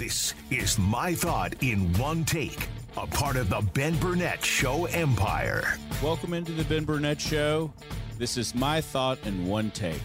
[0.00, 5.76] This is My Thought in One Take, a part of the Ben Burnett Show empire.
[6.02, 7.70] Welcome into the Ben Burnett Show.
[8.16, 10.00] This is My Thought in One Take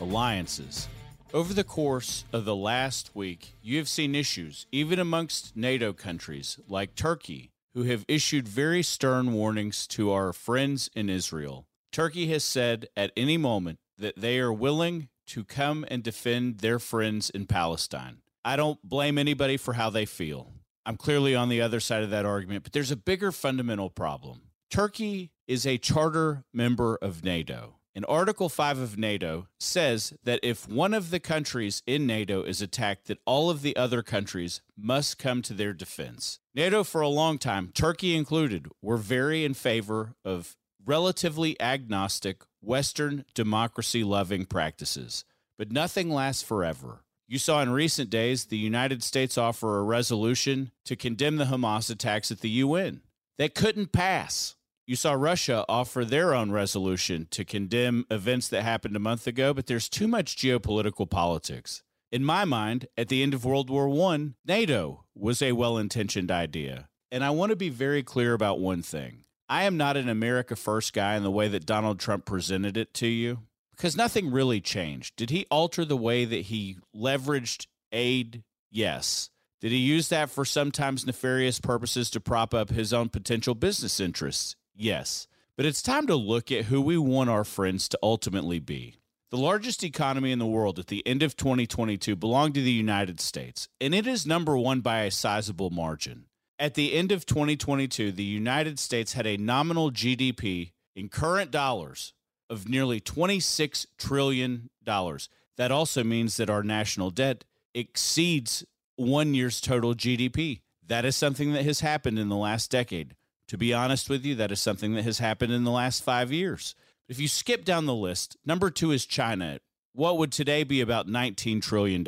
[0.00, 0.86] Alliances.
[1.34, 6.60] Over the course of the last week, you have seen issues, even amongst NATO countries
[6.68, 11.66] like Turkey, who have issued very stern warnings to our friends in Israel.
[11.90, 16.78] Turkey has said at any moment that they are willing to come and defend their
[16.78, 18.18] friends in Palestine.
[18.44, 20.52] I don't blame anybody for how they feel.
[20.86, 24.42] I'm clearly on the other side of that argument, but there's a bigger fundamental problem.
[24.70, 27.76] Turkey is a charter member of NATO.
[27.94, 32.62] And Article 5 of NATO says that if one of the countries in NATO is
[32.62, 36.38] attacked, that all of the other countries must come to their defense.
[36.54, 43.24] NATO, for a long time, Turkey included, were very in favor of relatively agnostic, Western
[43.34, 45.24] democracy loving practices.
[45.58, 47.02] But nothing lasts forever.
[47.30, 51.88] You saw in recent days the United States offer a resolution to condemn the Hamas
[51.88, 53.02] attacks at the UN.
[53.38, 54.56] That couldn't pass.
[54.84, 59.54] You saw Russia offer their own resolution to condemn events that happened a month ago,
[59.54, 61.84] but there's too much geopolitical politics.
[62.10, 66.32] In my mind, at the end of World War I, NATO was a well intentioned
[66.32, 66.88] idea.
[67.12, 69.22] And I want to be very clear about one thing.
[69.48, 72.92] I am not an America First guy in the way that Donald Trump presented it
[72.94, 73.42] to you,
[73.80, 75.16] because nothing really changed.
[75.16, 78.44] Did he alter the way that he leveraged aid?
[78.70, 79.30] Yes.
[79.62, 83.98] Did he use that for sometimes nefarious purposes to prop up his own potential business
[83.98, 84.54] interests?
[84.74, 85.26] Yes.
[85.56, 88.96] But it's time to look at who we want our friends to ultimately be.
[89.30, 93.18] The largest economy in the world at the end of 2022 belonged to the United
[93.18, 96.26] States, and it is number one by a sizable margin.
[96.58, 102.12] At the end of 2022, the United States had a nominal GDP in current dollars
[102.50, 104.68] of nearly $26 trillion.
[104.84, 107.44] That also means that our national debt
[107.74, 108.64] exceeds
[108.96, 110.60] one year's total GDP.
[110.86, 113.14] That is something that has happened in the last decade.
[113.48, 116.32] To be honest with you, that is something that has happened in the last five
[116.32, 116.74] years.
[117.08, 119.58] If you skip down the list, number two is China.
[119.92, 122.06] What would today be about $19 trillion?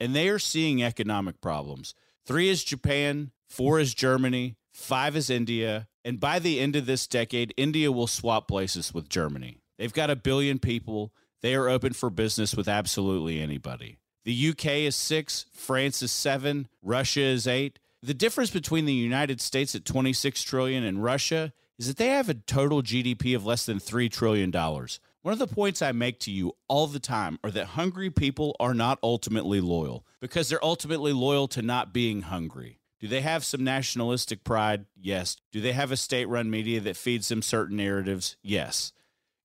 [0.00, 1.94] And they are seeing economic problems.
[2.26, 5.86] Three is Japan, four is Germany, five is India.
[6.04, 9.59] And by the end of this decade, India will swap places with Germany.
[9.80, 11.10] They've got a billion people.
[11.40, 13.96] They are open for business with absolutely anybody.
[14.24, 17.78] The UK is six, France is seven, Russia is eight.
[18.02, 22.28] The difference between the United States at 26 trillion and Russia is that they have
[22.28, 25.00] a total GDP of less than 3 trillion dollars.
[25.22, 28.54] One of the points I make to you all the time are that hungry people
[28.60, 32.80] are not ultimately loyal because they're ultimately loyal to not being hungry.
[33.00, 34.84] Do they have some nationalistic pride?
[35.00, 35.38] Yes.
[35.52, 38.36] Do they have a state run media that feeds them certain narratives?
[38.42, 38.92] Yes.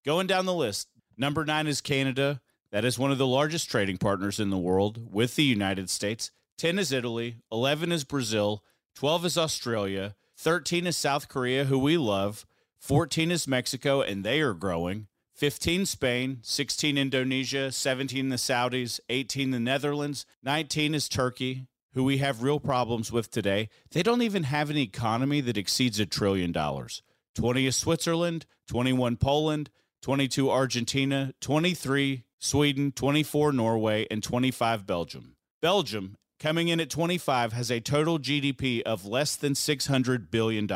[0.06, 2.40] Going down the list, number nine is Canada.
[2.70, 6.30] That is one of the largest trading partners in the world with the United States.
[6.60, 11.98] 10 is Italy, 11 is Brazil, 12 is Australia, 13 is South Korea, who we
[11.98, 12.46] love,
[12.78, 19.50] 14 is Mexico, and they are growing, 15 Spain, 16 Indonesia, 17 the Saudis, 18
[19.50, 23.70] the Netherlands, 19 is Turkey, who we have real problems with today.
[23.90, 27.02] They don't even have an economy that exceeds a trillion dollars.
[27.34, 35.35] 20 is Switzerland, 21 Poland, 22 Argentina, 23 Sweden, 24 Norway, and 25 Belgium.
[35.61, 40.69] Belgium coming in at 25, has a total GDP of less than $600 billion.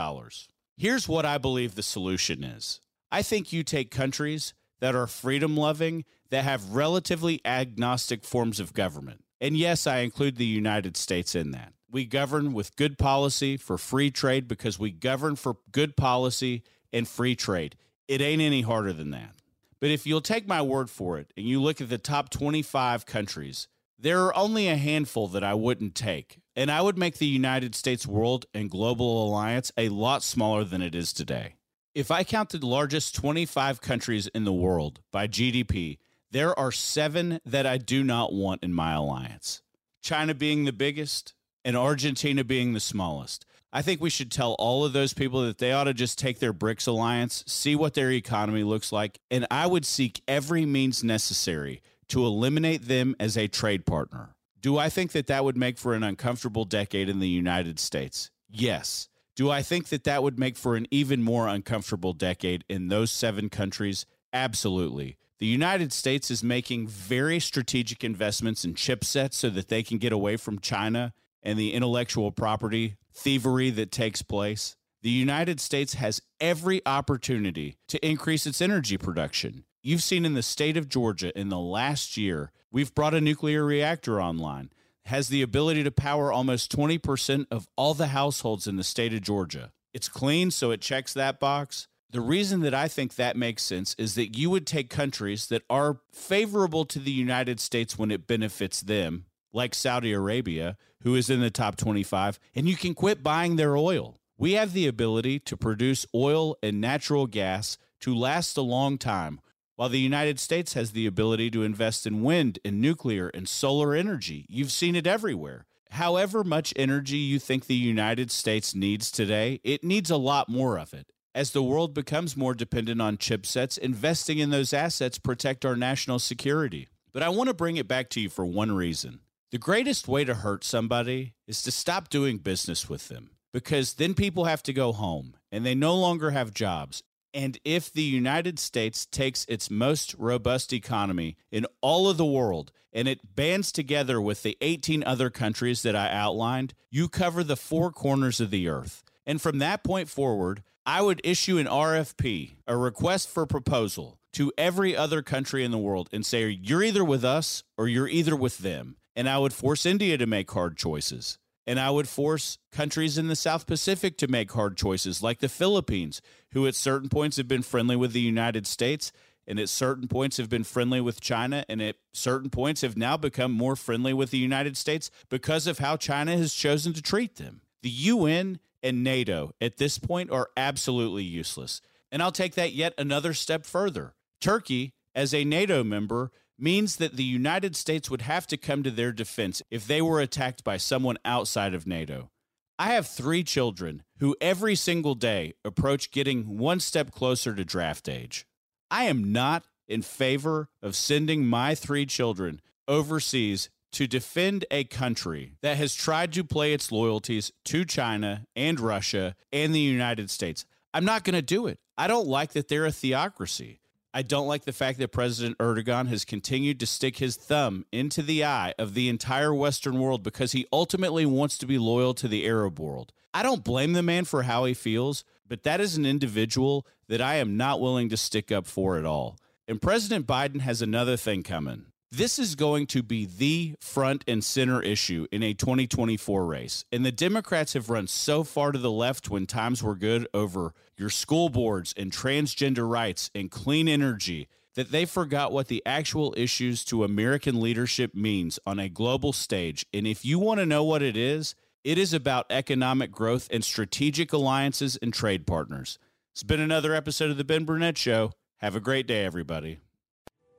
[0.77, 2.81] Here's what I believe the solution is
[3.11, 8.73] I think you take countries that are freedom loving, that have relatively agnostic forms of
[8.73, 9.23] government.
[9.41, 11.73] And yes, I include the United States in that.
[11.91, 16.63] We govern with good policy for free trade because we govern for good policy
[16.93, 17.75] and free trade.
[18.09, 19.35] It ain't any harder than that.
[19.79, 23.05] But if you'll take my word for it and you look at the top 25
[23.05, 23.69] countries
[24.01, 26.39] there are only a handful that I wouldn't take.
[26.55, 30.81] And I would make the United States World and Global Alliance a lot smaller than
[30.81, 31.55] it is today.
[31.93, 35.97] If I count the largest 25 countries in the world by GDP,
[36.31, 39.61] there are seven that I do not want in my alliance.
[40.01, 41.33] China being the biggest
[41.65, 43.45] and Argentina being the smallest.
[43.71, 46.39] I think we should tell all of those people that they ought to just take
[46.39, 51.03] their BRICS alliance, see what their economy looks like, and I would seek every means
[51.03, 54.35] necessary to eliminate them as a trade partner.
[54.59, 58.31] Do I think that that would make for an uncomfortable decade in the United States?
[58.49, 59.07] Yes.
[59.35, 63.11] Do I think that that would make for an even more uncomfortable decade in those
[63.11, 64.05] seven countries?
[64.33, 65.17] Absolutely.
[65.37, 70.11] The United States is making very strategic investments in chipsets so that they can get
[70.11, 74.75] away from China and the intellectual property thievery that takes place.
[75.01, 79.65] The United States has every opportunity to increase its energy production.
[79.81, 83.63] You've seen in the state of Georgia in the last year, we've brought a nuclear
[83.63, 84.71] reactor online,
[85.05, 89.21] has the ability to power almost 20% of all the households in the state of
[89.21, 89.71] Georgia.
[89.93, 91.87] It's clean, so it checks that box.
[92.11, 95.63] The reason that I think that makes sense is that you would take countries that
[95.69, 101.29] are favorable to the United States when it benefits them, like Saudi Arabia, who is
[101.29, 104.17] in the top 25, and you can quit buying their oil.
[104.37, 109.41] We have the ability to produce oil and natural gas to last a long time
[109.79, 113.95] while the United States has the ability to invest in wind and nuclear and solar
[113.95, 115.67] energy, you've seen it everywhere.
[115.91, 120.77] However much energy you think the United States needs today, it needs a lot more
[120.77, 121.13] of it.
[121.33, 126.19] As the world becomes more dependent on chipsets, investing in those assets protect our national
[126.19, 126.89] security.
[127.13, 129.21] But I want to bring it back to you for one reason.
[129.51, 134.13] The greatest way to hurt somebody is to stop doing business with them because then
[134.13, 137.03] people have to go home and they no longer have jobs
[137.33, 142.71] and if the United States takes its most robust economy in all of the world
[142.91, 147.55] and it bands together with the 18 other countries that I outlined, you cover the
[147.55, 149.03] four corners of the earth.
[149.27, 154.51] And from that point forward, I would issue an RFP, a request for proposal, to
[154.57, 158.35] every other country in the world and say, you're either with us or you're either
[158.35, 158.95] with them.
[159.19, 161.39] And I would force India to make hard choices.
[161.67, 165.49] And I would force countries in the South Pacific to make hard choices, like the
[165.49, 166.21] Philippines,
[166.53, 169.11] who at certain points have been friendly with the United States
[169.45, 173.17] and at certain points have been friendly with China and at certain points have now
[173.17, 177.35] become more friendly with the United States because of how China has chosen to treat
[177.35, 177.59] them.
[177.81, 181.81] The UN and NATO at this point are absolutely useless.
[182.09, 184.13] And I'll take that yet another step further.
[184.39, 186.31] Turkey, as a NATO member,
[186.61, 190.19] means that the United States would have to come to their defense if they were
[190.19, 192.29] attacked by someone outside of NATO.
[192.77, 198.07] I have three children who every single day approach getting one step closer to draft
[198.07, 198.45] age.
[198.89, 205.55] I am not in favor of sending my three children overseas to defend a country
[205.61, 210.65] that has tried to play its loyalties to China and Russia and the United States.
[210.93, 211.79] I'm not going to do it.
[211.97, 213.81] I don't like that they're a theocracy.
[214.11, 218.23] I don't like the fact that President Erdogan has continued to stick his thumb into
[218.23, 222.27] the eye of the entire Western world because he ultimately wants to be loyal to
[222.27, 223.13] the Arab world.
[223.35, 227.21] I don't blame the man for how he feels, but that is an individual that
[227.21, 229.37] I am not willing to stick up for at all.
[229.67, 231.85] And President Biden has another thing coming.
[232.11, 236.83] This is going to be the front and center issue in a 2024 race.
[236.91, 240.73] And the Democrats have run so far to the left when times were good over
[240.97, 246.33] your school boards and transgender rights and clean energy that they forgot what the actual
[246.35, 249.85] issues to American leadership means on a global stage.
[249.93, 251.53] And if you want to know what it is,
[251.83, 255.99] it is about economic growth and strategic alliances and trade partners.
[256.31, 258.31] It's been another episode of The Ben Burnett Show.
[258.57, 259.79] Have a great day, everybody.